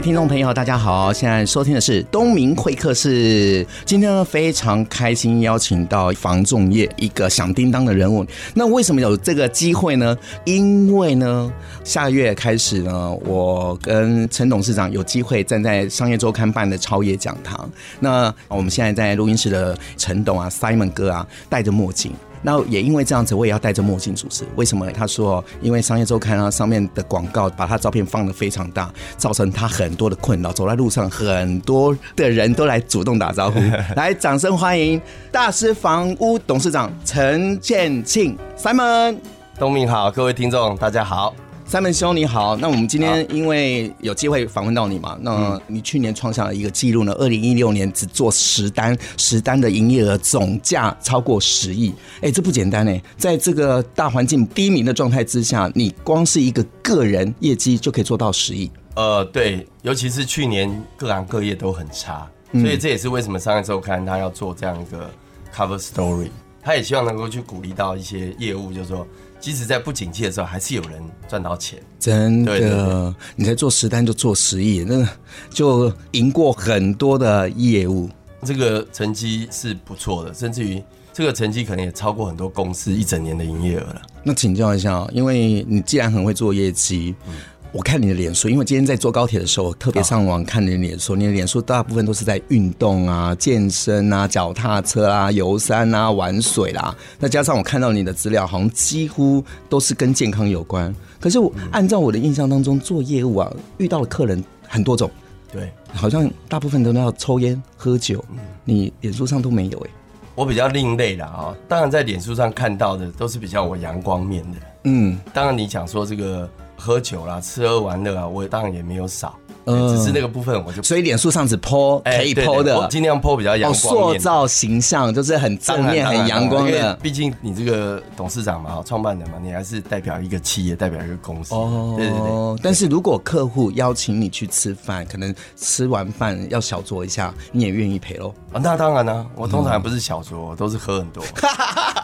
[0.00, 1.12] 位听众朋友，大家好！
[1.12, 3.66] 现在收听的是东明会客室。
[3.84, 8.24] 今天呢，非常开心邀请到房仲业一个响叮当的人物。
[8.54, 10.16] 那为什么有这个机会呢？
[10.46, 11.52] 因为呢，
[11.84, 17.68] 下个月开始呢，我跟陈董事长有机会站在商业周刊办的超业讲堂。
[17.98, 22.10] 那我们现在在录音室的陈董啊，Simon 哥啊，戴着墨镜。
[22.42, 24.44] 那也因为这样子，我也要戴着墨镜主持。
[24.56, 24.90] 为什么？
[24.92, 30.52] 他说，因为商业周刊啊上面的广告把他照片放得非常大，造成他很多的困扰。
[30.52, 33.60] 走在路上，很多的人都来主动打招呼。
[33.96, 39.16] 来，掌声欢迎大师房屋董事长陈建庆，Simon。
[39.58, 41.34] 东明好，各位听众大家好。
[41.70, 58.68] 三门兄你好，那我们今天因为有机会访问到你嘛，那你去年创下了一个记录呢，二零一六年只做十单，十单的营业额总价超过十亿，哎，这不简单哎，在这个大环境低迷的状态之下，你光是一个个人业绩就可以做到十亿。
[58.96, 65.08] 呃，对，尤其是去年各行各业都很差，所以这也是为什么商业周刊他要做这样一个
[65.54, 69.06] cover story，他也希望能够去鼓励到一些业务，就是说。
[69.40, 71.82] 即使在不景气的时候，还是有人赚到钱。
[71.98, 75.08] 真的，你才做十单就做十亿，那
[75.50, 78.08] 就赢过很多的业务。
[78.44, 84.02] 这个成绩是不错的，甚至于这个成绩可能也超过很多公司一整年的营业额了。
[84.22, 87.14] 那请教一下，因为你既然很会做业绩。
[87.26, 87.34] 嗯
[87.72, 91.14] 我看你的脸书，因为今天在坐高铁的时候，我特别上网看你的脸书。
[91.14, 96.92] 你的脸书大部分都是在运动啊、健身啊、脚踏车啊、游山啊、玩水啦。
[97.20, 100.92] 那加上我看到你的资料，好像几乎都是跟健康有关。
[101.20, 105.08] 可是我按照我的印象当中，做业务啊，遇到的客人很多种，
[105.52, 108.24] 对，好像大部分都要抽烟喝酒。
[108.64, 109.90] 你脸书上都没有哎、欸，
[110.34, 111.54] 我比较另类的啊。
[111.68, 114.58] 当然，在脸书上看到的都是比较我阳光面的。
[114.84, 116.50] 嗯，当然你讲说这个。
[116.80, 126.94] 喝酒啦，吃喝玩乐啊，我当然也没有少，嗯，只是那个部分我就，所以脸书上只 po 可以 po 的，尽量 po 比较阳光，塑造形象就是很正面、很阳光的。
[127.02, 131.54] 毕竟你这个董事长嘛，创办人嘛，你还是代表一个企业，代表一个公司。
[131.54, 132.60] 哦，对对对。
[132.62, 138.34] 但是如果客户邀请你去吃饭，可能吃完饭要小酌一下，你也愿意陪喽？
[138.52, 141.22] 啊，那当然啦，我通常不是小酌，都是喝很多。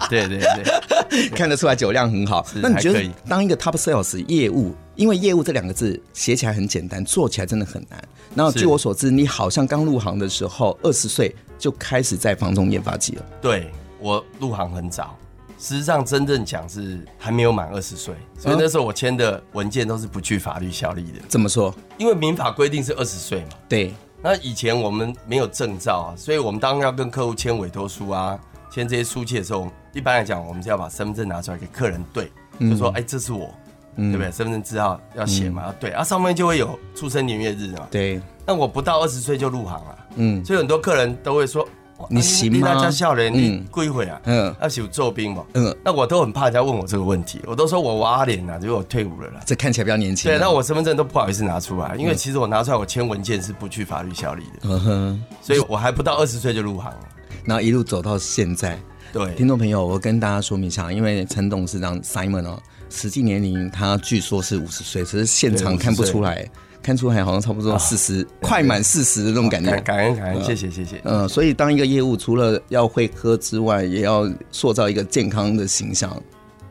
[0.09, 2.45] 对对对， 看得出来酒量很好。
[2.57, 4.75] 那你觉得当一个 top sales 业务？
[4.97, 8.03] 因为业务这两个字写起来很简单，做起来真的很难。
[8.35, 13.25] 然后据我所知，你好像刚入行的时候，二十岁就开始在房中研发机了。
[13.41, 13.71] 对，
[14.01, 15.17] 我入行很早，
[15.59, 21.21] 实际上真正讲是还没有满二十岁，所以那时候我签的文件都是不具法律效力的。
[21.29, 21.75] 怎么说？
[21.99, 23.51] 因为民法规定是二十岁嘛。
[23.69, 23.95] 对。
[24.23, 28.37] 那以前我们没有证照啊，所以我们当要跟客户签委托书啊，
[28.73, 33.55] 签这些书契的时候，一般来讲，我们是要把身份证拿出来给客人对，就说：“哎，这是我。”
[33.97, 34.31] 对不对？
[34.31, 35.65] 身份证字号要写嘛？
[35.65, 37.87] 要对啊，上面就会有出生年月日嘛。
[37.91, 38.21] 对。
[38.47, 41.67] 那我不到二十岁就入行了，嗯，所以很多客人都会说
[42.09, 45.77] ：“你行吗？”大家笑脸，你过一会啊，嗯，要写做兵嘛，嗯。
[45.83, 49.41] 那我都很怕人家问我这个问题，我都说我娃脸呐，结果我退伍了啦。
[49.45, 50.31] 这看起来比较年轻。
[50.31, 54.61] 对，那我身份证都不好意思拿出来，因为其实我拿出来我签文件是不具法律效力的。
[54.69, 55.25] 嗯哼。
[55.43, 57.01] 所以我还不到二十岁就入行了，
[57.45, 58.79] 然后一路走到现在。
[59.13, 62.63] 对，听众朋友，我跟大家说明一下，因为陈董事长 Simon 哦。
[62.89, 66.49] 实际年龄他据说是五十岁，只是现场看不出来，
[66.83, 69.71] 看出来好像差不多四十、哦，快满四十的那种感觉。
[69.81, 71.01] 感恩感恩，谢谢谢谢。
[71.05, 76.17] 嗯，所以当一个业务，除了要会喝之外，也要塑造一个健康的形象。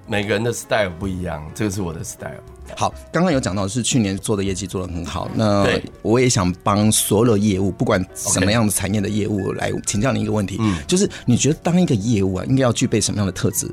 [0.08, 2.40] 每个人的 style 不一样，这个是我的 style。
[2.78, 5.68] 好，刚刚有讲到是去年做的业绩做得很好，那
[6.02, 13.70] 我也想帮所有的业务，不管什么样的产业的业务来请教你一个问题，嗯，就是你觉得当一个业务啊，应该要具备什么样的特质？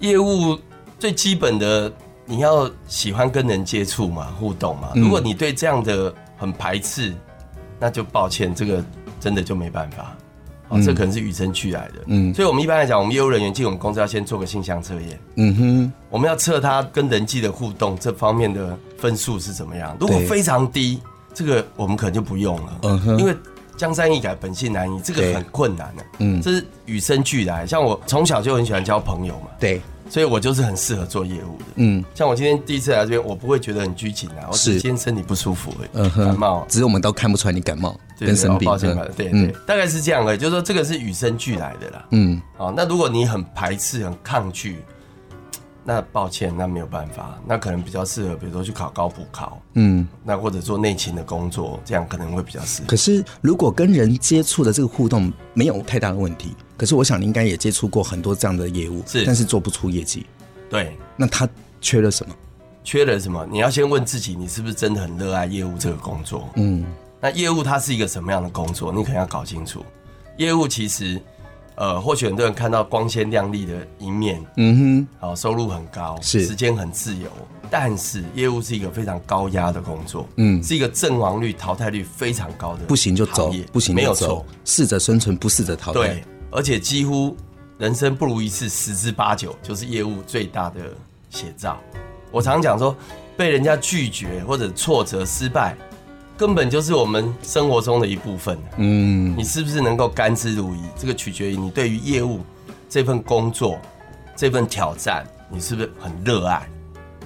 [0.00, 0.58] 业务。
[1.04, 1.92] 最基本的，
[2.24, 4.90] 你要喜欢跟人接触嘛，互动嘛。
[4.94, 7.14] 如果你对这样的很排斥，
[7.78, 8.82] 那就抱歉，这个
[9.20, 10.16] 真的就没办法。
[10.70, 11.96] 哦，这可能是与生俱来的。
[12.06, 15.20] 嗯，所以我们一般来讲，我们业务人员进我们公司要先做个性向测验。
[15.34, 19.94] 嗯哼，我们要测他跟人际的互动这方面的分数是怎么样。
[20.00, 21.02] 如果非常低，
[21.34, 22.78] 这个我们可能就不用了。
[22.84, 23.36] 嗯哼，因为
[23.76, 26.04] 江山易改，本性难移，这个很困难的。
[26.20, 27.66] 嗯，这是与生俱来。
[27.66, 29.48] 像我从小就很喜欢交朋友嘛。
[29.60, 29.82] 对。
[30.08, 31.64] 所以我就是很适合做业务的。
[31.76, 38.66] 嗯，像我今天第一次来这边，我不会觉得很拘谨啊，我只是今天身体不舒服感冒，只是我们都看不出来你感冒对跟生病。
[38.66, 42.06] 抱歉吧，对对，大概是这样的，就是说这个是与生俱来的啦。
[42.10, 44.78] 嗯，好，那如果你很排斥、很抗拒。
[45.86, 52.88] 那抱歉，那没有办法，那可能比较适合，比如说去考高普考，嗯，那或者做内勤的工作，这样可能会比较适合。
[52.88, 60.26] 可是如果跟人接触的这个互动没有太大的问题，可是我想你应该也接触过很多这样的业务，是，但是做不出业绩。
[60.68, 61.48] 对，那他
[61.80, 62.34] 缺了什么？
[62.82, 63.46] 缺了什么？
[63.50, 66.48] 你要先问自己，你是不是真的很热爱业务这个工作？
[66.56, 66.84] 嗯，
[67.20, 68.92] 那业务它是一个什么样的工作？
[68.92, 69.84] 你可能要搞清楚。
[70.36, 71.20] 业务其实。
[71.76, 77.28] 呃，或许很多人看到光鲜亮丽的一面，嗯哼，好，收入很高，是时间很自由，
[77.68, 87.36] 但是业务是一个非常高压的工作，嗯，是一个阵亡率、淘汰率非常高的，不行就走，不行没有错，适者生存，不适者淘汰，对，而且几乎
[87.78, 90.80] 人生不如一次十之八九，就是业务最大的
[91.28, 91.80] 写照。
[92.30, 92.96] 我常讲说，
[93.36, 95.76] 被人家拒绝或者挫折、失败。
[96.36, 98.56] 根本就是我们生活中的一部分。
[98.76, 100.78] 嗯，你是不是能够甘之如饴？
[100.96, 102.40] 这个取决于你对于业务
[102.88, 103.78] 这份工作、
[104.36, 106.68] 这份挑战，你是不是很热爱？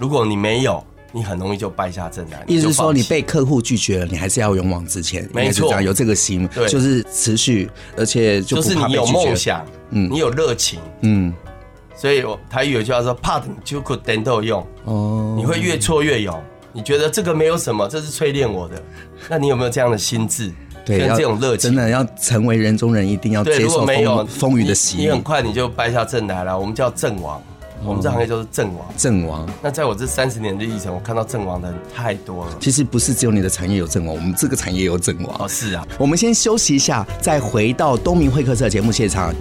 [0.01, 0.83] 如果你没有，
[1.13, 2.43] 你很容易就败下阵来。
[2.47, 5.29] 意思是说，你被客户拒绝了，你还是要勇往直前。
[5.33, 11.33] 没错，有这个心，对，就是持续，而且就，就是你有梦想，嗯，你有热情，嗯。
[11.97, 16.41] 所以我台语有句话说：“怕等就可等都有用。”哦，你会越挫越勇。
[16.73, 18.81] 你觉得这个没有什么，这是淬炼我的。
[19.29, 20.53] 那你有没有这样的心智？
[20.85, 25.03] 对，跟这种热情，真的要成为人中人，一定要接受风风雨的洗礼。
[25.03, 26.57] 你很快你就败下阵来了。
[26.57, 27.43] 我们叫阵亡，
[27.85, 28.87] 我们这行业就是阵亡。
[28.97, 29.49] 阵亡。
[29.63, 32.53] 那在我这三十年的历程，我看到阵亡的人太多了。
[32.61, 35.37] 其实不是只有你的产业有阵亡，我们这个产业有阵亡。
[35.39, 35.87] 哦，是啊。
[35.99, 39.33] 我们先休息一下，再回到东明会客室的节目现场。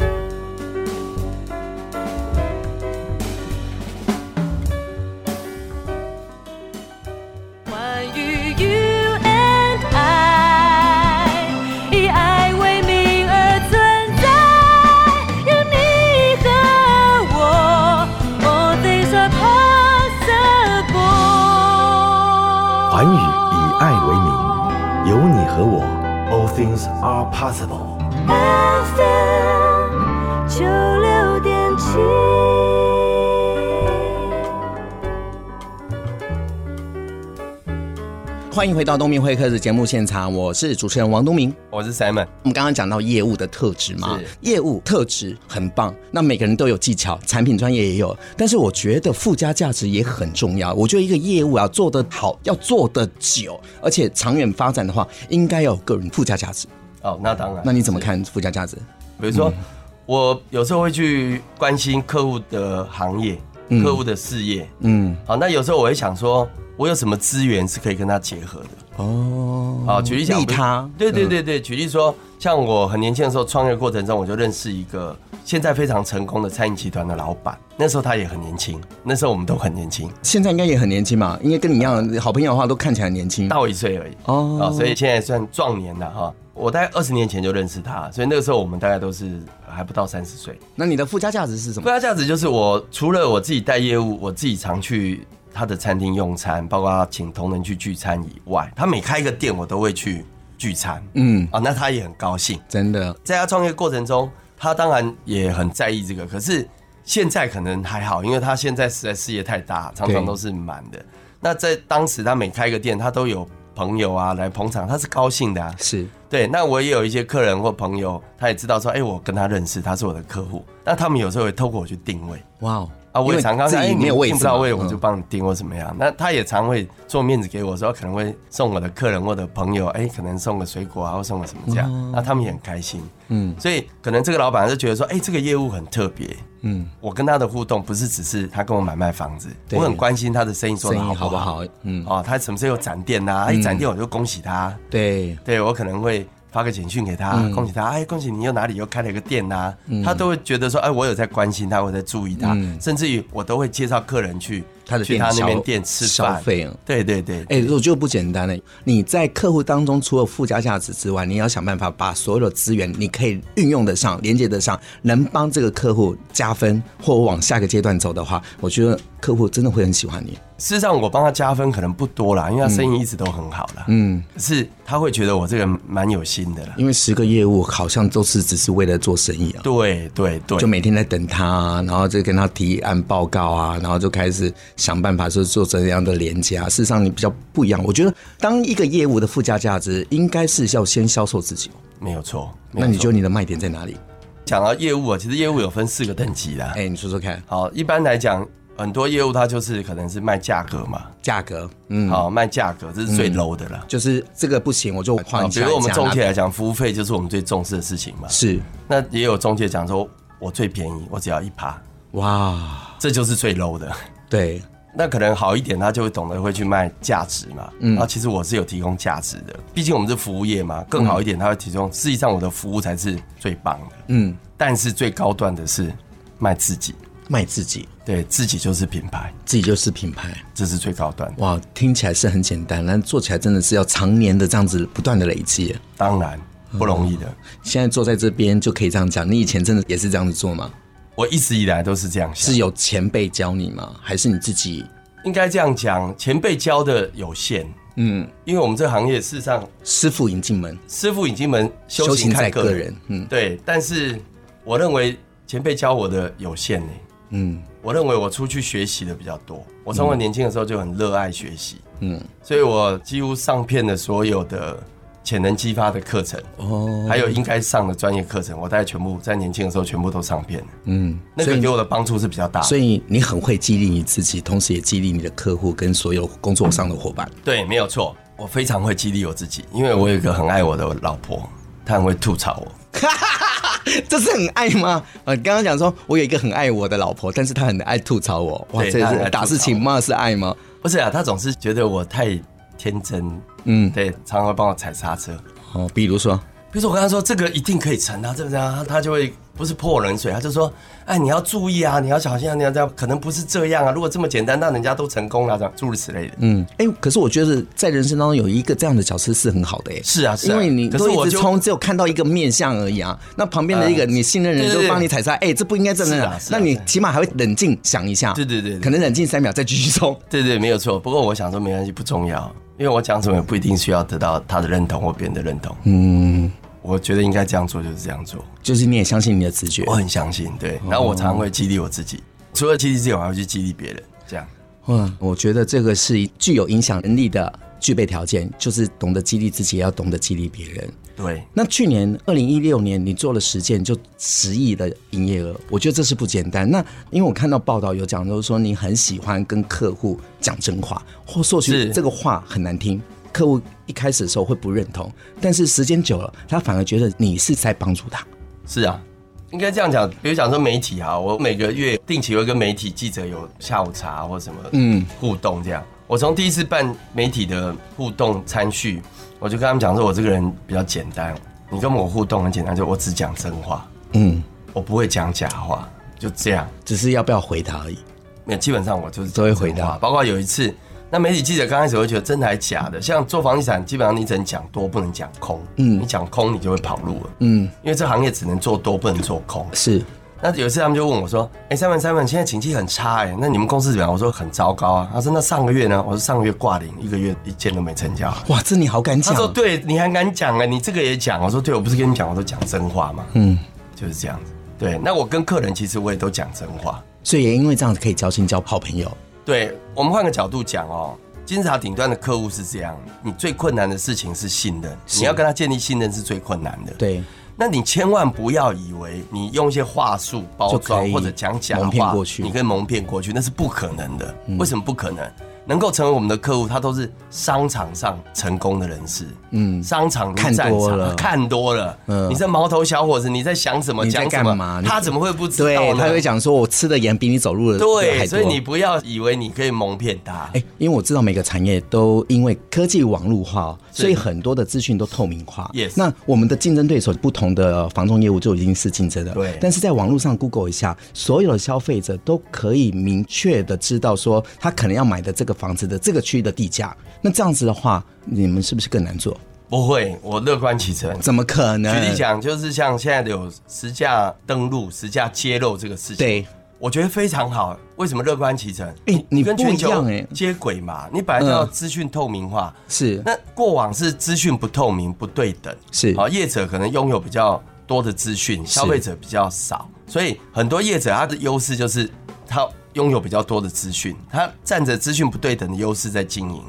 [38.58, 42.26] 欢迎回到东明会客室节目现场，我是主持人王东明，我是 Simon。
[42.42, 50.74] 我们刚刚讲到业务的特质嘛，业务特质很棒，那每个人都有技巧，产品专业也有，但是我觉得附加价值也很重要。
[50.74, 56.68] 我觉得一个业务啊，做得好，要做得久，而且长远发展的话，应该要有个人附加价值。
[57.04, 57.62] 哦，那当然。
[57.64, 58.76] 那你怎么看附加价值？
[59.22, 59.64] 比如说，嗯、
[60.08, 63.38] 我有时候会去关心客户的行业、
[63.70, 64.68] 嗯、客户的事业。
[64.80, 69.04] 嗯，好，那有时候我会想说，我有什么资源是可以跟他结合的？
[69.04, 77.58] 哦，好，举例讲，他，对对对对，举例说，像我很年轻的时候创业过程中，我就认识一个现在非常成功的餐饮集团的老板。
[77.76, 84.12] 那时候他也很年轻，那时候我们都很年轻，现在应该也很年轻嘛，因为跟你一样好朋友的话，都看起来年轻，大我一岁而已。
[84.26, 86.34] 哦，所以现在算壮年了哈。
[86.54, 90.60] 我大概二十年前就认识他，所以那个时候我们大概都是还不到三十岁。
[90.76, 91.84] 那你的附加价值是什么？
[91.84, 95.26] 附加价值就是我除了我自己带业务，我自己常去。
[95.58, 100.24] 他的餐厅用餐，包括他请同仁去聚餐以外，他每开一个店，我都会去
[100.56, 101.04] 聚餐。
[101.16, 103.12] 嗯啊，那他也很高兴，真的。
[103.24, 106.28] 在他创业过程中，他当然也很在意这个。
[106.28, 106.70] 可是
[107.04, 111.04] 现在可能还好，因为他现在实在事业太大，常常都是满的。
[111.40, 115.74] 那在当时，他每开一个店，他都有朋友啊来捧场，他是高兴的啊。
[115.80, 116.46] 是对。
[116.46, 120.64] 那我也有一些客人或朋友，他也知道说，哎，我跟他认识，他是我的客户。
[120.86, 122.40] 那他们有时候会透过我去定位。
[122.60, 122.90] 哇哦。
[123.18, 125.96] 啊，我也常常哎，你没有位置，订不到位，我就帮你订或怎么样。
[125.98, 132.12] 那他也常会做面子给我，说可能会送我的客人或者朋友，哎，可能送个水果啊，或送个什么这样。
[132.12, 133.02] 那他们也很开心。
[133.30, 136.28] 嗯，所以可能这个老板就觉得说，哎，这个业务很特别。
[136.62, 141.62] 嗯，我跟他的互动不是只是他跟我买卖房子，我很关心他的生意做得好不好。
[141.84, 143.52] 嗯，哦，他什么时候有展店呐？
[143.52, 144.76] 一展店我就恭喜他。
[144.90, 146.28] 对，对我可能会。
[146.52, 147.84] 发个简讯给他，恭喜他！
[147.86, 149.74] 哎，恭喜你又哪里又开了一个店呐？
[150.04, 156.74] 他都会觉得说，哎，我有在关心他，我在注意他，甚至于我都会介绍客人去他的店去他那边消店吃消饭费啊。
[156.86, 158.56] 对对对，哎、我觉得不简单呢。
[158.84, 170.38] 你在客户当中，除了附加价值之外，你要想办法把所有的资源，你可以运用得上、连接得上，能帮这个客户加分或往下个阶段走的话，我觉得客户真的会很喜欢你。
[170.58, 173.86] 事实上我帮他加分可能不多啦，因为他生意一直都很好啦。
[173.90, 176.74] 嗯，可是他会觉得我这个人蛮有心的啦。
[176.78, 179.62] 因为十个业务好像都是只是为了做生意啊。
[179.62, 186.70] 对对对，就每天在等他啊，然后就跟他提案报告啊，然后就开始想办法是做怎样的连接啊。
[186.70, 191.70] 事实上你比较不一样，我觉得当一个业务的附加价值，应该是要先销售自己。
[192.00, 192.50] 没有错。
[192.72, 193.98] 有错那你觉得你的卖点在哪里？
[194.46, 196.64] 讲到业务啊，其实业务有分四个等级的。
[196.68, 203.84] 哎、你说说看，好，一般来讲，很多业务它就是可能是卖价格嘛，价格，嗯，好卖价格，这是最 low 的啦。
[203.90, 208.28] 就是这个不行，我就换好，比如我们中介介来讲，服务费就是我们最重视的事情嘛。
[208.30, 208.58] 是
[208.88, 210.08] 那也有中介讲说，
[210.40, 211.82] 我最便宜，我只要一趴，
[212.12, 213.92] 哇，这就是最 low 的。
[214.30, 214.62] 对，
[214.96, 217.72] 那可能好一点，他就会懂得会去卖价值嘛。
[217.80, 220.84] 嗯，啊其实我是有提供价值的，毕竟我们是服务业嘛。
[220.90, 221.92] 更好一点，他会提供。
[221.94, 223.96] 实际上，我的服务才是最棒的。
[224.08, 225.94] 嗯，但是最高端的是
[226.40, 226.96] 卖自己，
[227.28, 230.36] 卖自己，对自己就是品牌，自己就是品牌。
[230.54, 231.32] 这是最高端。
[231.38, 235.76] 哇，听起来是很简单，但做起来真的是要常年的这样子不断的累积。
[235.96, 236.40] 当然
[236.72, 237.34] 不容易的。
[237.64, 240.72] 现在坐在这边就可以这样讲，你以前真的也是这样子做吗？
[241.18, 243.96] 我一直以来都是这样想，是有前辈教你吗？
[244.04, 244.86] 还是你自己？
[245.26, 247.68] 应该这样讲，前辈教的有限。
[247.96, 252.96] 嗯，因为我们这行业事实上，师傅引进门，师傅引进门，修行看个人。
[253.08, 253.60] 嗯，对。
[253.66, 254.22] 但是
[254.64, 256.88] 我认为前辈教我的有限呢。
[257.32, 259.66] 嗯，我认为我出去学习的比较多。
[259.84, 261.78] 我从我年轻的时候就很热爱学习。
[262.02, 264.80] 嗯，所以我几乎上片的所有的
[265.28, 270.68] 潜能激发的课程，哦，还有应该上的专业课程，我大概全部在年轻的时候全部都上遍了。
[270.86, 272.66] 嗯，那个给我的帮助是比较大的。
[272.66, 277.30] 所以你很会激励你自己，同时也激励你的客户跟所有工作上的伙伴。
[277.44, 281.44] 对，没有错，我非常会激励我自己，因为我有一个很爱我的老婆，
[281.86, 282.72] 她很会吐槽我。
[284.08, 285.04] 这是很爱吗？
[285.26, 288.66] 呃，刚刚讲说我有一个很爱我的老婆，但是她很爱吐槽我。
[288.72, 290.56] 哇，这是打是情骂是爱吗？
[290.82, 292.40] 不是啊，她总是觉得我太
[292.78, 293.30] 天真。
[293.66, 295.32] 嗯，对，常常会帮我踩刹车。
[295.74, 296.36] 哦，比如说，
[296.72, 298.86] 比如说我跟他说这个一定可以成啊，对不对啊？
[298.88, 300.72] 他就会不是泼冷水，他就说，
[301.06, 303.92] 哎，你要注意啊，你要小心啊，你要这样，可能不是这样啊。
[303.92, 306.34] 如果这么简单，那人家都成功了，这样诸如此类的。
[306.40, 313.20] 嗯，哎，可是我觉得在人生当中有一个这样的角色是很好的，哎，是啊，是啊，因为你都一直冲，就只有看到一个面相而已啊。
[313.36, 316.40] 那旁边的一个你信任人就帮你踩刹，哎，这不应该这样啊。
[316.50, 320.18] 那你起码还会冷静想一下，对对对，可能冷静三秒再继续冲。
[320.30, 321.00] 对对，没有错。
[321.00, 322.54] 不过我想说没关系，不重要。
[322.78, 325.76] 因为我讲什么也不一定需要得到他的认同或别人的认同。
[325.84, 329.84] 嗯，我觉得应该这样做就是这样做，就是你也相信你的直觉。
[329.88, 330.80] 我很相信，对。
[330.88, 332.22] 然后我常常会激励我自己，
[332.54, 334.04] 除了激励自己，我还会去激励别人。
[334.28, 334.48] 这样，
[334.86, 340.90] 嗯，我觉得这个是具有影响能力的具备条件，就是懂得激励自己，也要懂得激励别人。
[341.18, 341.44] 对。
[341.52, 346.70] 那去年二零一六年，你做了实践，就十亿的营业额，我觉得这是不简单。
[346.70, 353.02] 那因为我看到报道有讲，就是说你很喜欢跟客户讲真话，或或许这个话很难听，
[353.34, 358.24] 客户一开始的时候会不认同，但是时间久了，他反而觉得你是在帮助他。
[358.68, 359.02] 是啊，
[359.50, 360.08] 应该这样讲。
[360.22, 365.84] 比如讲说媒体啊，我每个月定期会跟媒体记者有下午茶或什么嗯互动这样。
[366.06, 369.02] 我从第一次办媒体的互动餐叙。
[369.40, 371.36] 我就跟他们讲说，我这个人比较简单，
[371.70, 374.42] 你跟我互动很简单，就我只讲真话，嗯，
[374.74, 377.98] 我不会讲假话，就这样，只是要不要回答而已。
[378.46, 379.98] 没有，基本上我就是都会回答。
[379.98, 380.74] 包括有一次，
[381.10, 390.02] 那媒体记者刚开始会觉得真的还假的，像做房地产，基本上你只能讲多，不能讲空，嗯，你讲空你就会跑路了，嗯，因为这行业只能做多，不能做空，是。
[390.42, 399.34] 那有一次他们就问我说：“哎、欸，三文三文，现在景气很差哎，那你们公司怎么样？”我说：“很糟糕啊。”他说：“那上个月呢？”我说：“上个月挂零，一个月一件都没成交。”哇，这你好敢讲！
[399.34, 400.66] 他说：“对，你还敢讲啊？
[400.66, 403.58] 你这个也讲？”我说：“对，我不是跟你讲，我都讲真话嘛。”嗯，
[403.96, 404.52] 就是这样子。
[404.78, 409.12] 对，那我跟客人其实我也都讲真话，所以也因为这样子可以交心交好朋友。
[409.44, 416.94] 对，我们换个角度讲哦，金字塔顶端的客户是这样，你最困难的事情是信任，你要跟他建立信任是最困难的。
[416.94, 417.24] 对。
[417.60, 424.36] 那你千万不要以为你用一些话术包装或者讲假话，你可以蒙骗过去，那是不可能的。
[424.60, 425.28] 为什么不可能？
[425.68, 429.28] 能够成为我们的客户，他都是商场上成功的人士。
[429.52, 431.98] 嗯，商场如看多了看多了。
[432.08, 434.04] 嗯你这毛头小伙子，你在想什么？
[434.04, 435.94] 你在讲什么干嘛他怎么会不知道？
[435.96, 440.50] 他会讲说，我吃的盐比你走路的对，所以你不要以为你可以蒙骗他。
[440.54, 445.70] 哎、因为我知道每个产业都因为科技网络化，所以很多的资讯都透明化。
[445.74, 449.34] Yes 那我们的竞争对手不同的房仲业务就已经是竞争的。
[449.34, 456.96] 对但是在网络上 Google 一下，所有的消费者都可以明确的知道说他可能要买的这个房子的这个区域的地价。
[457.22, 459.38] 那这样子的话，你们是不是更难做？
[459.70, 461.20] 不会，我乐观其成。
[461.20, 461.94] 怎么可能？
[461.94, 466.48] 举例讲，就是像现在的有实价登录、实价揭露这个事情，对，
[466.80, 467.78] 我觉得非常好。
[467.98, 468.88] 为什么乐观其成？
[469.08, 472.74] 哎你跟全球接轨嘛，你本来就要资讯透明化。
[472.88, 482.10] 是那过往是资讯不透明、不对等，是啊业者可能拥有比较多的资讯，消费者比较少，所以很多业者他的优势就是
[482.48, 482.66] 他
[482.98, 486.64] 拥有比较多的资讯，他占着资讯不对等的优势在经营。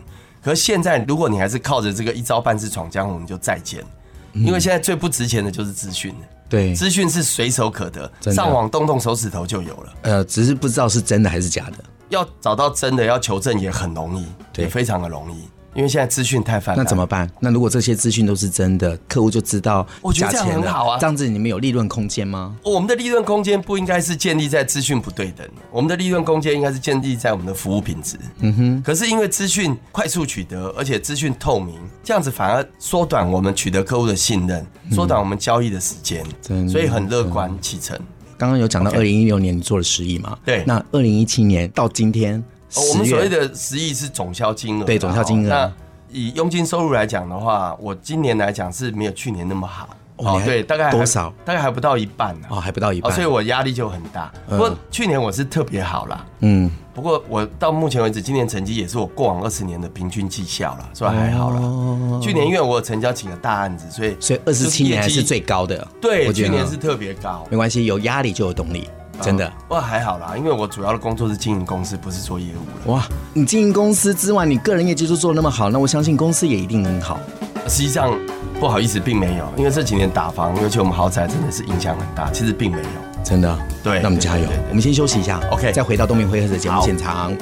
[0.44, 3.82] 可是现在，如果你还是靠着这个一招半式闯江湖，你就再见，
[4.34, 6.14] 因为现在最不值钱的就是资讯，
[6.48, 9.94] 对，资讯是随手可得，上网动动手指头就有了。
[10.02, 11.84] 呃，只是不知道是真的还是假的。
[12.10, 16.84] 要找到真的，要求证也很容易，也非常的容易，因为现在资讯太泛滥。
[16.84, 17.30] 那怎么办？
[17.38, 22.56] 那如果这些资讯都是真的，客户就知道我觉得这样很好啊这样子你们有利润空间吗？
[22.64, 28.18] 我们的利润空间不应该是建立在资讯不对等，我们的利润空间应该是建立在我们的服务品质。
[28.40, 28.82] 嗯哼。
[28.82, 36.26] 可是因为资讯快速取得，而且资讯透明，这样子反而缩短我们取得客户的信任，缩短我们交易的时间，
[36.68, 37.96] 所以很乐观启程。
[38.36, 40.36] 刚刚有讲到二零一六年你做了十亿嘛？
[40.44, 42.42] 对那二零一七年到今天，
[42.74, 45.72] 哦我们所谓的十亿是总销金额啦，对总销金额那
[46.10, 49.88] 以佣金收入来讲的话，我今年来讲是没有去年那么好。
[50.16, 51.32] 哦对，大概多少？
[51.44, 52.48] 大概还不到一半呢。
[52.50, 54.32] 哦还不到一半，哦，所以我压力就很大。
[54.48, 56.26] 不过去年我是特别好啦。
[56.40, 61.60] 嗯，不过我到目前为止，今年成绩也是我过往二十年的平均绩效了，所以还好啦。
[61.60, 65.86] 哦去年因为我有成交几个大案子，所以所以二十七年还是最高的。
[66.00, 67.46] 对，我觉得去年是特别高。
[67.48, 68.88] 没关系，有压力就有动力，
[69.20, 69.50] 真的。
[69.68, 72.92] 不过还好啦，因为我主要的工作是经营公司，不是做业务了。
[72.92, 77.18] 哇，你经营公司之外，你个人业绩就做得那么好，那我相信公司也一定很好。
[77.66, 78.16] 实际上
[78.58, 82.30] 不好意思，并没有，因为这几年打房，尤其我们豪宅真的是影响很大。
[82.30, 82.84] 其实并没有。
[83.24, 87.36] 真的，对那我们加油我们先休息一下 OK 再回到东明会客的节目好现场。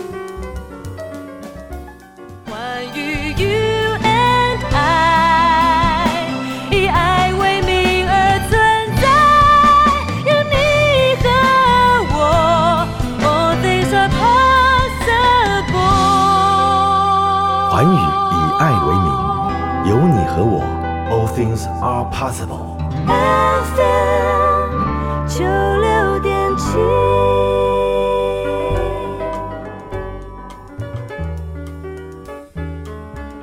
[17.76, 17.94] 环宇以
[18.58, 19.06] 爱为名，
[19.84, 20.64] 有你和我
[21.10, 22.78] ，All things are possible。
[23.76, 27.65] FM 九六点七。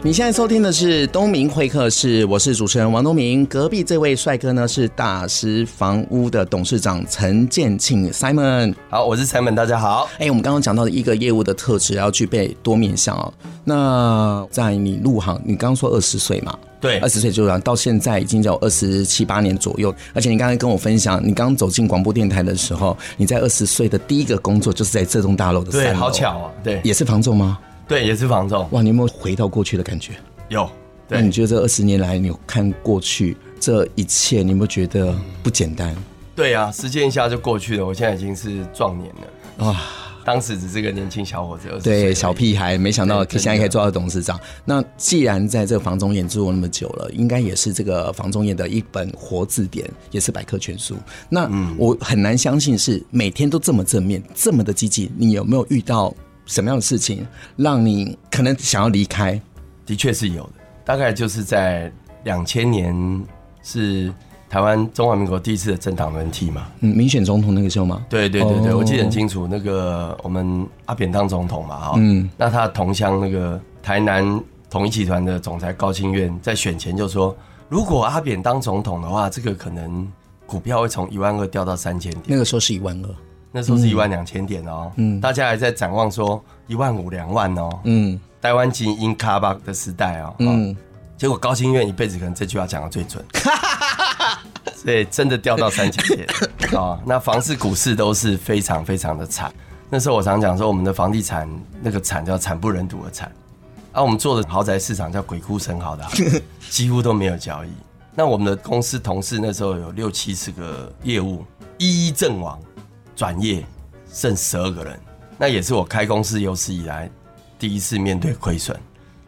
[0.06, 3.46] 你现在收听的是东明会客室，我是主持人王东明。
[3.46, 8.76] 隔壁这位帅哥呢是大师房屋的董事长陈建庆 Simon。
[8.90, 10.10] 好，我是 Simon，，大家好。
[10.20, 13.34] 哎，我们刚刚讲到的一个业务的特质要具备多面向哦。
[13.64, 16.60] 那在你入行，你刚刚说二十岁嘛？
[16.82, 19.96] 对二十岁就让到现在已经有二十七八年左右。
[20.14, 26.52] 而且你刚才跟我分享，你刚走进广播电台的时候，你在二十岁的第一个工作就是在这栋大楼的三楼，对，好巧啊。
[26.62, 27.58] 对，也是房仲吗？
[27.88, 28.68] 对，也是房仲。
[28.72, 30.14] 哇，你有没有回到过去的感觉？
[30.50, 30.70] 有。
[31.10, 35.96] 那你觉得这二十年来，你有看过去这一切，你有没有觉得不简单？
[36.36, 37.86] 对啊，时间一下就过去了。
[37.86, 39.66] 我现在已经是壮年了。
[39.66, 39.80] 哇，
[40.26, 44.40] 当时只是个年轻小伙子，对，小屁孩，没想到对现在可以做到董事长。
[44.66, 50.96] 那既然在这个房中业做那么久了，应该也是这个房中业的一本活字典，也是百科全书。
[51.30, 55.12] 那我很难相信是每天都这么正面，这么的积极。
[55.16, 56.12] 你有没有遇到
[56.46, 57.26] 什么样的事情，
[57.56, 59.40] 让你可能想要离开？
[59.86, 60.54] 的确是有的。
[60.86, 61.92] 大概就是在
[62.24, 63.24] 两千年，
[63.62, 64.14] 是
[64.50, 66.68] 台湾中华民国第一次的政党轮替嘛。
[66.82, 68.06] 嗯，民选总统那个时候吗？
[68.10, 69.48] 对对对对，哦我记得很清楚。
[69.48, 77.36] 那个我们阿扁当总统嘛，哈，嗯，那他的同乡那个台南统一集团的总裁高清院在选前就说，
[77.70, 80.08] 如果阿扁当总统的话，这个可能
[80.46, 82.24] 股票会从一万二掉到三千点。
[82.28, 83.10] 那个时候是一万二。
[83.54, 88.20] 那时候是一万两千点哦，嗯，大家还在展望说一万五两万哦，嗯。
[88.42, 90.78] 台湾精英卡巴的时代哦，嗯，嗯，
[91.16, 93.24] 结果高清院一辈子可能这句话讲的最准，
[94.76, 96.28] 所以真的掉到三千点
[96.76, 99.50] 哦，那房市股市都是非常非常的惨。
[99.90, 101.48] 那时候我常讲说，我们的房地产
[101.82, 103.32] 那个惨叫惨不忍睹的惨，
[103.94, 106.12] 而、啊、我们做的豪宅市场叫鬼哭神嚎的、啊，
[106.70, 107.70] 几乎都没有交易。
[108.14, 111.46] 那我们的公司同事那时候有六七十个业务，
[111.78, 112.60] 一一阵亡，
[113.16, 113.66] 转业
[114.12, 115.00] 剩十二个人，
[115.38, 117.10] 那也是我开公司有史以来。
[117.60, 118.78] 第一次面对亏损，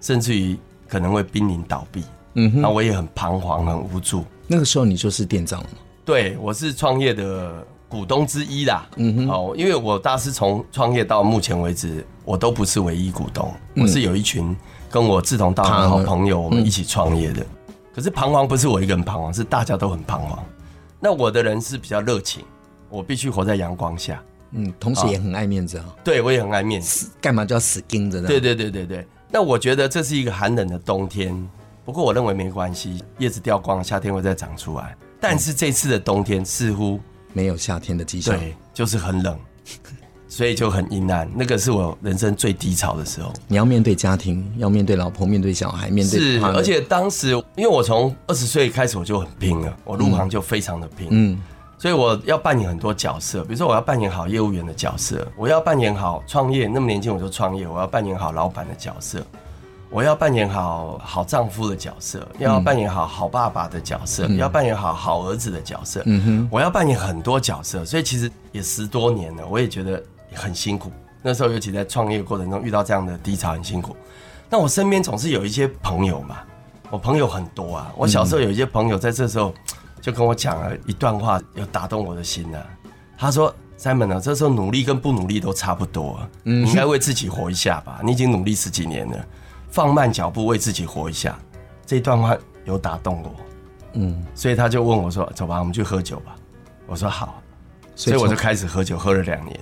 [0.02, 0.58] 甚至于
[0.90, 2.04] 可能会濒临倒闭。
[2.34, 4.26] 嗯哼，那我也很彷徨，很无助。
[4.46, 5.78] 那个时候你就是店长了吗？
[6.04, 8.86] 对，我是创业的股东之一啦。
[8.98, 14.54] 嗯哼，哦，因为我大师从创业到目前为止，我都不是唯一股东，嗯、我是有一群
[14.92, 17.42] 跟我志同道合的好朋友，我们一起创业的。
[17.42, 20.44] 嗯、可是彷徨不是我一个人彷徨，是大家都很彷徨。
[21.00, 22.44] 那我的人是比较热情，
[22.90, 24.22] 我必须活在阳光下。
[24.52, 25.96] 嗯，同时也很爱面子啊、哦。
[26.04, 28.28] 对，我也很爱面子，干嘛就要死盯着呢？
[28.28, 29.06] 对对对对对。
[29.30, 31.36] 那我觉得这是一个寒冷的冬天。
[31.84, 34.96] 不过我认为没关系，叶子掉光了，夏天会再长出来。
[35.20, 37.00] 但是这次的冬天似乎
[37.34, 39.38] 没有夏天的迹象，对，就是很冷，
[40.28, 41.30] 所以就很阴暗。
[41.36, 43.32] 那个是我人生最低潮的时候。
[43.48, 51.40] 你要面对家庭，要面对老婆，面对小孩，面对是，而且当时因为我从二十岁开始我就很拼了，我入行就非常的拼，嗯，
[51.78, 59.22] 所以我要扮演很多角色，比如说我要扮演好业务员的角色，我要扮演好创业，那么年轻我就创业，我要扮演好老板的角色。
[59.92, 66.02] 我要扮演好好丈夫的角色，要扮演好好爸爸的角色，嗯、要扮演好好儿子的角色。
[66.06, 70.02] 嗯哼，我要扮演很多角色，所以其实也十多年了，我也觉得
[70.34, 70.92] 很辛苦。
[71.22, 73.96] 那时候尤其在创业过程中遇到这样的低潮，很辛苦。
[74.50, 76.40] 那我身边总是有一些朋友嘛，
[76.90, 77.94] 我朋友很多啊。
[77.96, 79.54] 我小时候有一些朋友在这时候
[80.06, 82.70] 就跟我讲了一段话，有打动我的心呢、啊。
[83.18, 88.02] 他说：“Simon 啊，这时候努力跟不努力都差不多，你应该为自己活一下吧。
[88.04, 89.26] 你已经努力十几年了。”
[89.68, 91.36] 放慢脚步，为自己活一下，
[91.88, 93.36] 这一段话有打动我，
[93.94, 96.36] 嗯，所以他就问我说：“走吧，我们去喝酒吧。”
[96.86, 97.42] 我说：“好。”
[97.96, 99.60] 所以我就开始喝酒，喝了两年。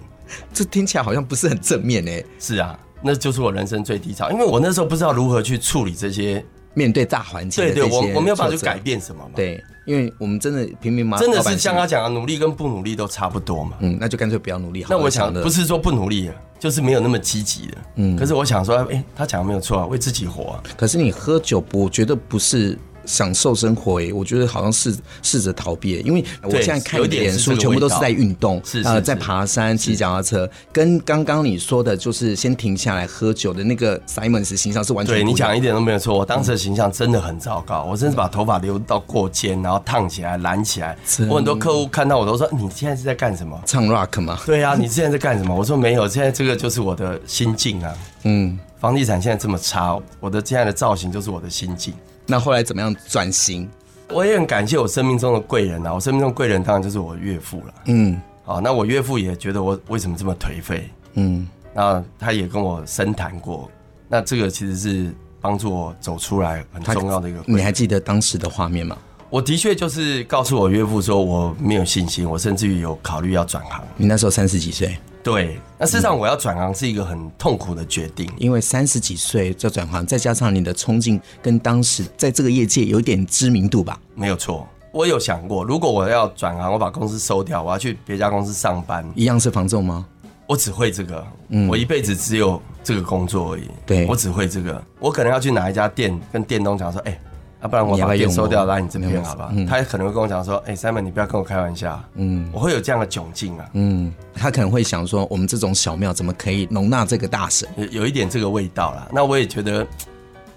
[0.52, 2.26] 这听起来好像不是很正面诶。
[2.38, 7.64] 是啊，那就是我人生最低潮，因为我那时候不知道如何去处理这些面对大环境。
[7.64, 9.32] 对对，我我没有办法去改变什么嘛。
[9.36, 13.78] 对，因为我们真的平民嘛，真的是像他讲的，努力跟不努力都差不多嘛。
[13.80, 14.90] 嗯，那就干脆不要努力好。
[14.92, 16.36] 那我想不是说不努力了。
[16.60, 20.64] 就是没有那么积极的，嗯，可是我想说，哎、欸，他讲的没有错啊，为自己活啊。
[20.78, 35.16] 可是你喝酒，我觉得不是享受生活，哎，我觉得好像试试着逃避，因为我现在看你的脸书，全部都是在运动，是呃，在爬山、骑脚踏车，跟刚刚你说的，就是先停下来喝酒的那个 Simon 的形象是完全。
[35.16, 40.98] 对，你讲一点都没有错，我当时的形象真的很糟糕，我甚至把头发留到过肩，然后烫起来、染起来。
[41.30, 43.60] 我很多客户看到我都说：“你现在是在干什么？
[43.66, 45.56] 唱 rock 吗？”对啊，你现在在干什么？
[45.56, 47.94] 我说没有，现在这个就是我的心境啊。
[48.24, 51.94] 嗯，房地产现在这么差，我的现在的造型就是我的心境。
[52.26, 53.70] 那后来怎么样转型？
[54.10, 55.94] 我也很感谢我生命中的贵人啊！
[55.94, 57.74] 我生命中贵人当然就是我岳父了。
[57.86, 60.90] 嗯，好，那我岳父也觉得我为什么这么颓废？
[61.14, 63.72] 嗯，那他也跟我深谈过。
[64.08, 67.42] 那这个其实是帮助我走出来很重要的一个。
[67.46, 68.96] 你还记得当时的画面吗？
[69.30, 73.84] 我的确就是告诉我岳父说我没有信心，我甚至于有考虑要转行。
[73.98, 74.96] 你那时候三十几岁？
[75.24, 83.98] 对，那事实上我要转行是一个很痛苦的决定，因为三十几岁就转行，再加上你的冲劲跟当时在这个业界有点知名度吧？
[84.16, 90.06] 没有错，我有想过，如果我要转行，我把公司收掉，我要去别家公司上班，一样是房仲吗？
[90.46, 93.64] 我只会这个，嗯，我一辈子只有这个工作而已。
[93.86, 97.20] 对，我只会这个，我可能要去哪一家店跟店东讲说，哎、欸。
[97.68, 99.50] 不然我把店收掉，来你这边好吧？
[99.54, 103.70] 嗯、他可能会跟我讲说：“哎、欸、，Simon，你不要跟我开玩笑。”嗯，我会有这样的窘境啊。
[103.74, 109.08] 嗯，他可能会想说：“我们这种小庙怎么可以容纳这个大神？”有有一点这个味道啦。
[109.14, 109.88] 那我也觉得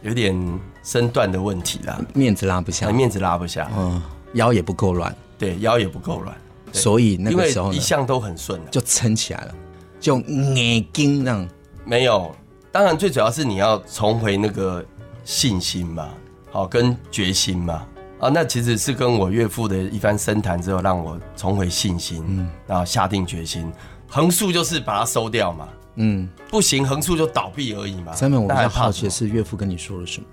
[0.03, 0.37] 有点
[0.83, 3.71] 身段的问题啦，面子拉不下，面子拉不下。
[3.77, 4.03] 嗯，
[4.35, 6.37] 腰也不够软，对，腰也不够软，
[6.73, 9.55] 所以那个时候一向都很顺，就撑起来了，
[10.01, 11.49] 就眼睛那样。
[11.85, 12.35] 没有，
[12.73, 14.85] 当然最主要是你要重回那个
[15.25, 16.09] 信心嘛。
[16.57, 17.87] 哦，跟决心嘛，
[18.19, 23.71] 啊，那其实是跟我岳父的一番深谈之后，让我重回信心，嗯，然后下定决心，
[24.09, 28.15] 横竖就是把它收掉嘛，嗯，不行，横竖就倒闭而已嘛。
[28.15, 30.27] 三妹，我比较好奇的是岳父跟你说了什么？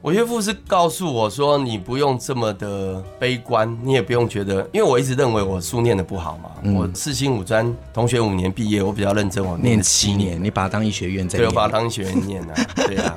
[0.00, 13.14] 我岳父是告诉我说，你不用这么的悲观，你也不用觉得，因为我一直认为我书念的不好嘛，嗯、我四星五专同学五年毕业，我比较认真，我念七年，你把它当医学院在念，对，我把它当医学院念啊，对啊。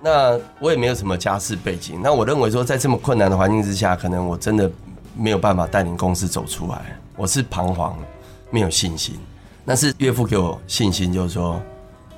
[0.00, 4.70] 那我也没有什么家世背景，那我认为说，在这么困难的环境之下，可能我真的
[5.16, 7.98] 没有办法带领公司走出来，我是彷徨，
[8.50, 9.18] 没有信心。
[9.66, 11.60] 但是岳父给我信心，就是说，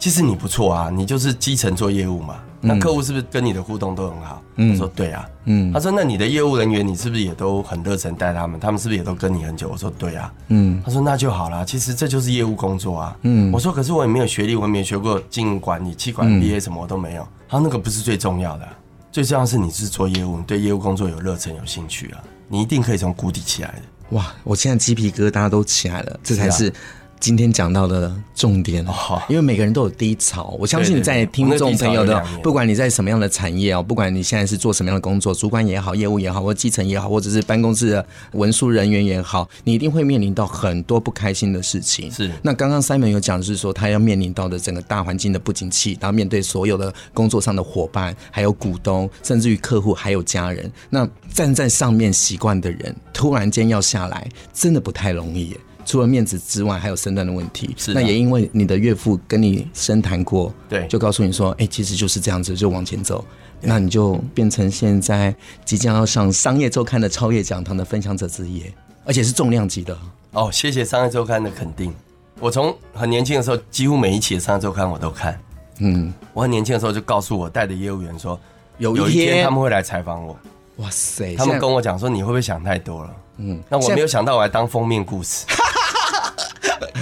[0.00, 2.36] 其实你不错啊，你就是基层做业务嘛。
[2.62, 4.42] 那客户是不是跟你的互动都很好？
[4.56, 5.28] 嗯，我说对啊。
[5.44, 8.58] 嗯，他说那你的业务人员，你是不是也都很热忱带他们？
[8.58, 9.68] 他们是不是也都跟你很久？
[9.68, 10.32] 我说对啊。
[10.48, 11.64] 嗯，他说那就好啦。
[11.64, 13.16] 其实这就是业务工作啊。
[13.22, 17.26] 嗯，我说可是我也没有学历，我也没有学过经营管理、气管、BA 什么我都没有。
[17.48, 18.68] 他说那个不是最重要的，
[19.12, 24.16] 最重要是你是做业务，你对业务工作有热忱、有兴趣啊，你一定可以从谷底起来的。
[24.16, 26.70] 哇，我现在鸡皮疙瘩都起来了，这才是
[27.20, 42.10] 今天讲到的重点哦因为每个人都有低潮，我相信在听众朋友的，不管你在什么样的产业哦，不管你现在是做什么样的工作，主管也好，业务也好，或基层也好，或者是办公室的文书人员也好，你一定会面临到很多不开心的事情。
[42.10, 55.56] 是，那刚刚 Simon 有讲的是说，他要面临到的整个大环境的不景气，然后面对所有的工作上的伙伴，还有股东，甚至于客户，还有家人，那站在上面习惯的人，突然间要下来，真的不太容易耶。
[55.84, 57.74] 除了面子之外，还有身段的问题。
[57.76, 63.24] 是，那也因为你的岳父跟你深谈过，对，就告诉你说，哎、欸，其实就是这样子，就往前走。
[63.62, 68.64] 那你就变成现在即将要上商业周刊的超越讲堂的分享者之一，
[69.04, 69.96] 而且是重量级的。
[70.32, 71.92] 哦，谢谢商业周刊的肯定。
[72.38, 75.38] 我从很年轻的时候，几乎每一期的商业周刊我都看。
[75.80, 78.40] 嗯，我很年轻的时候就告诉我带的业务员说，
[78.78, 80.38] 有一天他们会来采访我。
[80.76, 83.10] 哇塞，他们跟我讲说，你会不会想太多了？
[83.36, 85.44] 嗯，那我没有想到我来当封面故事。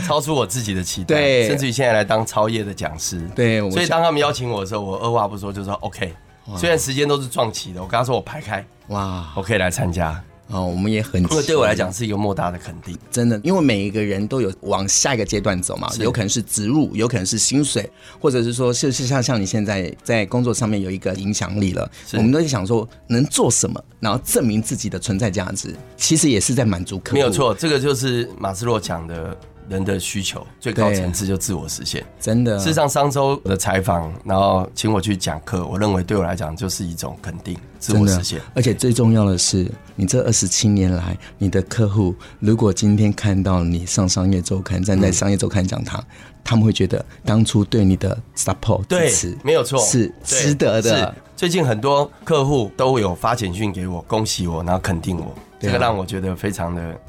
[0.06, 6.12] 超出我自己的期待，对，甚至于现在来当超业的讲师，对，所以当他们邀请我的时候，我二话不说就说 OK。
[6.56, 10.18] 虽然时间都是撞期的，我跟他说我排开，哇，我可以来参加。
[10.46, 17.86] 哦，我们也很，因为对我来讲是一个莫大的肯定，真的，因为每一个人都有往下一个阶段走嘛，有可能是职务，有可能是薪水，
[18.18, 27.16] 或者是说，就是像像你现在在工作上面有一个影响力了，我们都在想说能做什么，然后证明自己的存在价值，其实也是在满足客户。
[27.16, 29.36] 没有错，这个就是马斯洛讲的。
[29.68, 32.58] 人的需求最高层次就自我实现，真的。
[32.58, 38.40] 事实上，上周的采访，然后请我去讲课，我认为对我来讲就是一种肯定，自我实现。
[38.54, 51.14] 而且最重要的是，你这二十七年来，你的客户如果今天看到你上商业周刊，站在商业周刊讲堂，嗯、他们会觉得当初对你的 support 对，没有错，是值得的。
[51.36, 57.00] 最近很多客户都有发简讯给我，恭喜我，然后肯定我，这个让我觉得非常的，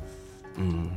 [0.58, 0.90] 嗯。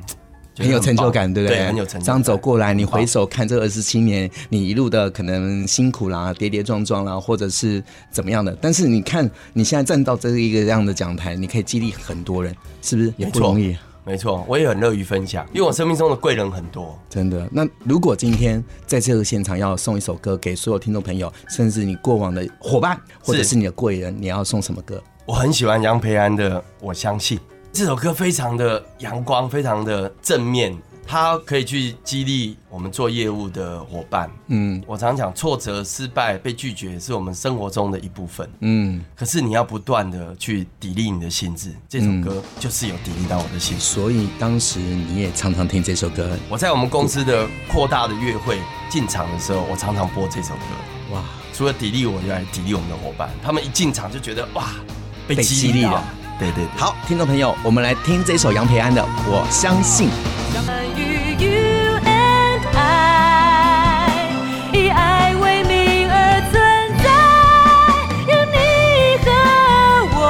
[0.59, 1.59] 很有成就感，对不对？
[1.59, 2.05] 对，很有成就感。
[2.05, 8.57] 这样走过来，你回首看这二十七年，你一路的可能辛苦啦、跌跌撞撞啦，或者是怎么样的。
[8.61, 13.77] 但是你看，你现在站到这一个这样的讲台，你可以激励很多人，是不是也不容易？
[14.05, 17.49] 没错，我也很乐于分享，因为我生命中的贵人很多，真的。
[17.53, 25.01] 那如果今天在这个现场要送一首歌给所有听众朋友，甚至你过往的伙伴，或者是你的贵人，你要送什么歌？
[25.25, 27.39] 我很喜欢杨培安的《我相信》。
[27.73, 34.31] 这首歌非常的阳光，非常的正面，它可以去激励我们做业务的伙伴。
[34.49, 38.47] 嗯，我常常讲，挫折、失败、被拒绝是我们生活中的一部分。
[38.61, 43.81] 嗯，可是你要不断的去砥砺你的心智，这首歌就是有砥砺到我的心。
[43.81, 46.37] 所以当时你也常常听这首歌。
[46.51, 48.59] 我在我们公司的扩大的月会
[48.91, 51.15] 进场的时候，我常常播这首歌。
[51.15, 53.31] 哇，除了砥砺我，就来砥砺我们的伙伴。
[53.43, 54.75] 他们一进场就觉得哇，
[55.27, 56.05] 被激励了。
[56.39, 60.09] 对对，对，好，听众朋友，我们来听这首杨培安的《我相信》。
[64.75, 66.55] 以爱为名而存
[67.03, 67.05] 在，
[68.27, 68.57] 有你
[69.23, 69.27] 和
[70.17, 70.21] 我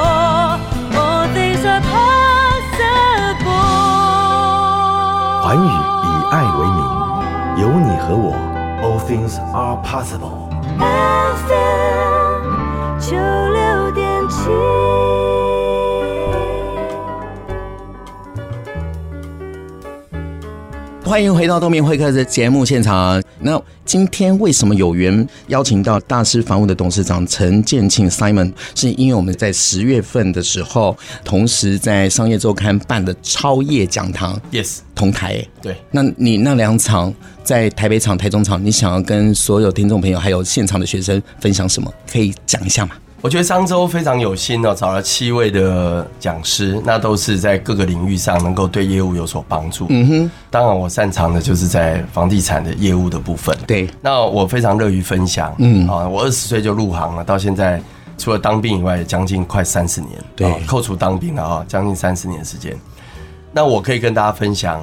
[0.92, 3.42] ，All things are possible。
[5.42, 5.64] 环宇
[6.04, 6.80] 以爱为名，
[7.62, 8.34] 有你和我
[8.82, 10.50] ，All things are possible。
[11.46, 12.42] FM
[12.98, 15.01] 九六点七。
[21.12, 23.22] 欢迎回到东明会客的节目现场。
[23.40, 28.50] 那今天为什么有缘邀请到大师房屋的董事长陈建庆 Simon？
[28.74, 35.46] 是因为我们在十月份的时候，同时在商业周刊办的超业讲堂，Yes，同台。
[35.60, 37.12] 对，那你那两场
[37.44, 41.92] 在台北场、台中场，你想要跟所有听众朋友还有现场的学生分享什么？
[42.10, 42.92] 可以讲一下吗？
[43.22, 49.86] 我觉得商周非常有心哦，找了七位的讲师，那都是在各个领域上能够对业务有所帮助。
[49.90, 53.56] 嗯哼，当然我擅长的就是在房地产的业务的部分。
[53.64, 55.54] 对，那我非常乐于分享。
[55.58, 57.80] 嗯啊，我二十岁就入行了，到现在
[58.18, 60.10] 除了当兵以外，将近快三十年。
[60.34, 62.76] 对，扣除当兵了啊，将近三十年的时间。
[63.52, 64.82] 那我可以跟大家分享，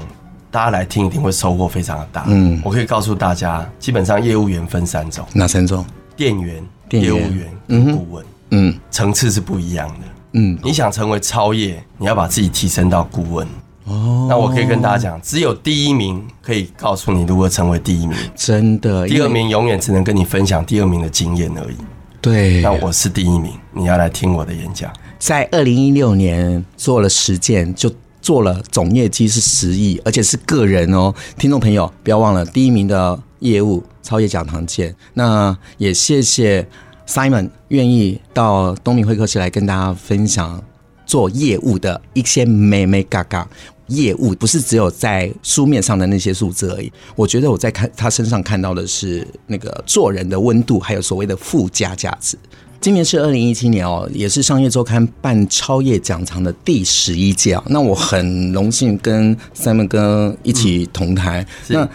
[0.50, 2.24] 大家来听一定会收获非常的大。
[2.28, 5.26] 嗯，我可以告诉大家，基本上业务员分三种。
[5.34, 5.86] 哪三种？
[6.20, 6.62] 店员。
[6.92, 10.06] 业务员、跟顾问，嗯，层次是不一样的。
[10.34, 13.48] 嗯，你想成为超业，你要把自己提升到顾问。
[13.86, 18.18] 哦，那我可以跟大家讲，只有第一名可以告诉你如何成为第一名。
[18.36, 21.76] 真的，第二名永远只能跟你分享第二名的经验而已。
[22.20, 24.92] 对，那我是第一名，你要来听我的演讲。
[25.20, 31.14] 在二零一六年做了实践，就做了总业绩是十亿，而且是个人哦。
[31.38, 33.20] 听众朋友，不要忘了第一名的。
[33.40, 36.68] 业务超越讲堂见，那也谢谢
[37.08, 40.64] Simon 愿意到东明会客室来跟大家分享
[41.06, 43.48] 做业务的一些眉眉角角。
[43.88, 52.38] 业务不是只有在书面上的那些数字而已，我觉得我在看他身上看到的是那个做人的温度，还有所谓的附加价值。
[52.80, 57.64] 今年是二零一七年哦，也是商业周刊办超业讲堂的第十一届啊。
[57.66, 61.44] 那我很荣幸跟 Simon 哥一起同台。
[61.70, 61.90] 嗯、那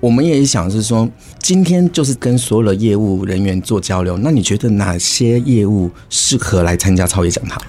[0.00, 1.08] 我们也想是说，
[1.42, 4.16] 今天就是跟所有的业务人员做交流。
[4.16, 7.60] 那你觉得哪些业务适合来参加超越讲堂？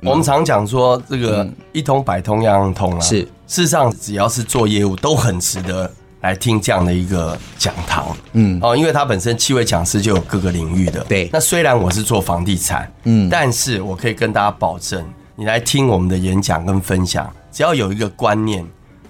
[0.00, 3.00] 我们常讲说，这个一通百通样样通啊。
[3.00, 5.90] 是，事实上只要是做业务，都很值得
[6.22, 8.16] 来听这样的一个讲堂。
[8.32, 11.04] 嗯，哦，因为他本身七位讲师就有各个领域的。
[11.04, 11.28] 对。
[11.30, 18.64] 那虽然我是做房地产，嗯，但是我可以跟大家保证，你来听我们的演讲跟分享，只要有一个观念。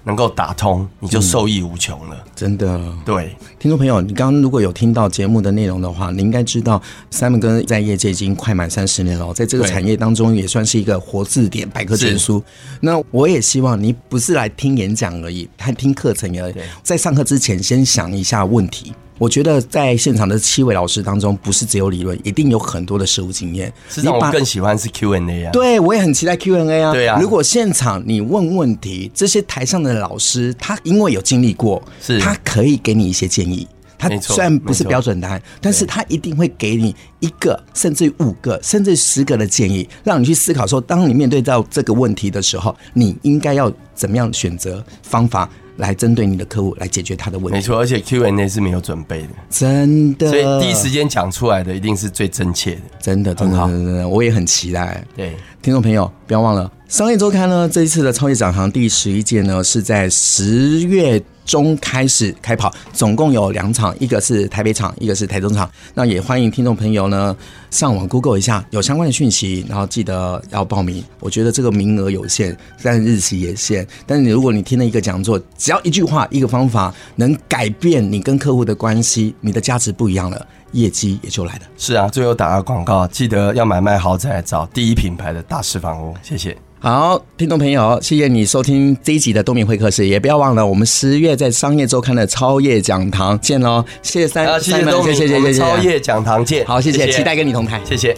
[0.07, 2.15] 能够打通，你就受益无穷了。
[2.15, 2.81] 嗯，真的。
[3.05, 12.41] 对，听众朋友，你刚刚如果有听到节目的内容的话，你应该知道，Simon 哥在业界已经快满三十年了，在这个产业当中也算是一个活字典、百科全书。
[12.79, 16.55] 那我也希望你不是来听演讲而已，还听课程而已。
[16.81, 18.93] 在上课之前，先想一下问题。
[19.17, 23.71] 我觉得在现场的七位老师当中，不是只有理论，一定有很多的实务经验。
[23.89, 25.51] 实际上，我更喜欢是 Q&A 啊。
[25.51, 26.91] 对，我也很期待 Q&A 啊。
[26.91, 27.19] 对啊。
[27.19, 33.67] 如果现场你问问题，这些台上的老师他因为有经历过，是，他可以给你一些建议。
[33.99, 45.49] 他虽然不是标准答案，但是他一定会给你一个，甚至五个，甚至十个的建议，让你去思考说，当你面对到这个问题的时候，你应该要怎么样选择方法。
[45.77, 55.03] 来针对你的客户来解决他的问题，没错，而且 Q&A 是没有准备的，真的，所以第一时间讲出来的一定是最真切的，真的，真的，真的，我也很期待。
[55.15, 61.21] 对，听众朋友不要忘了，商业周刊呢这一次的超级讲堂第十一届呢是在十月。
[61.47, 65.67] 中开始开跑，总共有两场，一个是台北场，一个是台中场。
[65.95, 67.35] 那也欢迎听众朋友呢
[67.71, 71.03] 上网 Google 一下，有相关的讯息，然后记得要报名。
[71.21, 73.87] 我觉得这个名额有限，但日期也限。
[74.05, 81.61] 但是你如果你听了一个讲座，只要一句话，一个方法，能改变你跟客户的关系，你的价值不一样了，业绩也就来了。
[81.77, 86.13] 是啊，最后打个广告，记得要买卖豪宅找第一品牌的大师房屋。
[86.21, 86.57] 谢谢。
[86.79, 93.83] 好，听众朋友，谢谢你收听这一集的东明会客室，也不要忘了我们十月在商业周刊的超业讲堂见喽！
[94.03, 98.15] 谢谢三，谢谢东明，谢谢谢谢超业讲堂见，好，谢谢，谢谢，期待跟你同台，谢谢。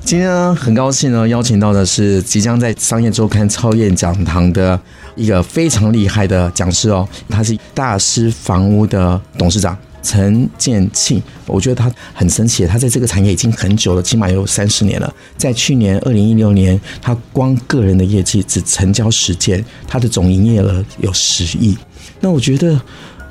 [0.00, 4.78] 今天呢，很高兴呢，邀请到的是即将在商业周刊超业讲堂的
[5.14, 9.78] 一个非常厉害的讲师哦，他是大师房屋的董事长。
[10.02, 15.14] 陈建庆，我觉得他很神奇，他在这个产业已经很久了，起码有三十年了。
[15.36, 21.76] 在去年二零一六年，他光个人的业绩只成交十件，他的总营业额有十亿。
[22.20, 22.80] 那我觉得，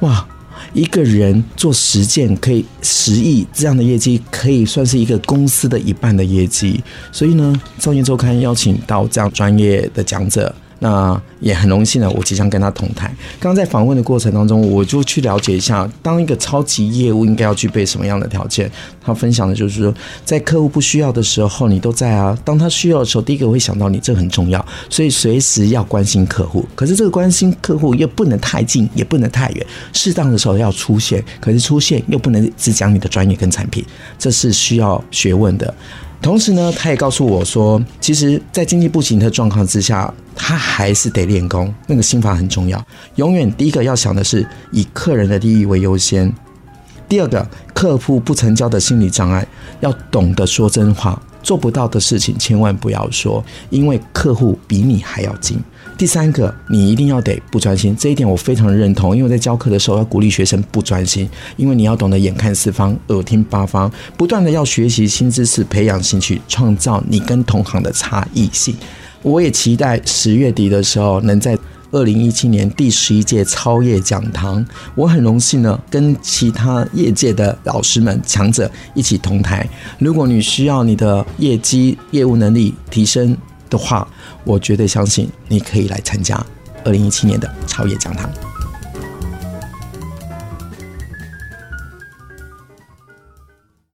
[0.02, 0.28] 哇，
[0.74, 6.84] 一个人做十件可以十亿这样的业绩，可以算是一个公司的一半的业绩。
[7.12, 10.54] 所以呢，超业周刊邀请到这样专业的讲者。
[10.80, 13.08] 那也很荣幸的，我即将跟他同台。
[13.39, 18.70] 刚刚在访问的过程当中，我就去了解一下，当一个超级业务应该要具备什么样的条件。
[19.02, 24.63] 他分享的就是说，在客户不需要的时候，你都在啊；当他需要的时候，第一个会想到你，这很重要。
[24.89, 26.65] 所以随时要关心客户。
[26.76, 31.24] 可是这个关心客户又不能太近，也不能太远，适当的时候要出现。
[31.39, 33.84] 可是出现又不能只讲你的专业跟产品，
[34.18, 35.74] 这是需要学问的。
[36.22, 41.74] 同时呢，他也告诉我说，其实，在经济不行的状况之下，他还是得练功。
[41.88, 46.32] 那个心法很重要，永远第一个要想的是以客人的利益为优先。
[47.08, 49.48] 第二个，客户不成交的心理障碍，
[49.80, 51.20] 要懂得说真话。
[51.42, 55.58] 做不到的事情千万不要说，因为客户比你还要精。
[56.00, 59.16] 第三个，你一定要得不专心，这一点我非常认同。
[59.16, 68.74] 因为在教课的时候要鼓励学生不专心，因为你要懂得眼看四方，耳听八方，不断的要学习新知识，培养兴趣，创造你跟同行的差异性。
[69.24, 71.58] 我也期待十月底的时候能在
[71.92, 79.68] 二零一七年第十一届超越讲堂，我很荣幸呢跟其他业界的老师们强者一起同台。
[79.98, 83.36] 如果你需要你的业绩业务能力提升，
[83.70, 84.08] 的话，
[84.44, 86.44] 我绝对相信你可以来参加
[86.84, 88.30] 二零一七年的超越讲堂。